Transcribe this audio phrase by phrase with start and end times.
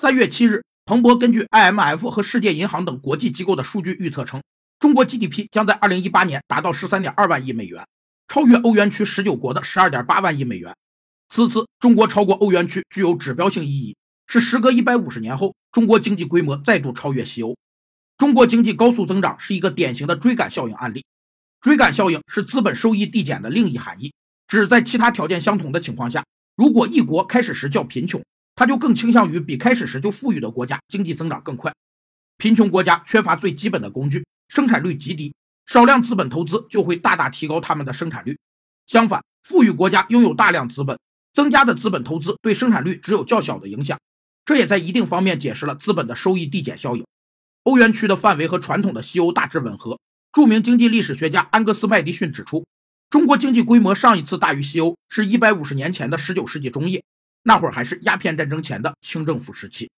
[0.00, 4.40] 三月七日，彭博根据 IMF 和世界银行等国际机构的数据预测称，
[4.78, 7.84] 中国 GDP 将在二零一八年达到十三点二万亿美元，
[8.28, 10.72] 超越欧元区十九国的十二点八万亿美元。
[11.30, 13.96] 此次中国超过欧元区具有指标性意义，
[14.28, 17.56] 是时隔一百五十年后，中国经济规模再度超越西欧。
[18.16, 21.04] 中国经济高速增长是一个典型的追赶效应案例。
[21.60, 24.12] 追赶效应是资本收益递减的另一含义，
[24.46, 26.24] 指在其他条件相同的情况下，
[26.54, 28.22] 如果一国开始时较贫穷。
[28.58, 31.72] 他就更倾向于比开始时就富裕的国家经济增长更快。
[32.38, 35.32] 贫穷国家缺乏最基本的工具，生产率极低，
[35.64, 38.36] 少量资本投资就会大大提高他们的生产率。
[38.84, 40.98] 相反，富裕国家拥有大量资本，
[41.32, 43.96] 增加的资本投资对生产率只有较小的影响。
[44.44, 47.06] 这也在一定方面解释了资本的收益递减效应。
[47.62, 50.00] 欧元区的范围和传统的西欧大致吻合。
[50.32, 52.66] 著名经济历史学家安格斯·麦迪逊指出，
[53.08, 57.00] 中国经济规模上一次大于西欧是一百五十年前的十九世纪中叶。
[57.48, 59.90] 那会儿还是鸦片战争前的清政府时期。